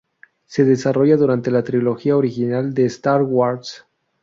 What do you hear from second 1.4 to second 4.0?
la trilogía original de Star Wars.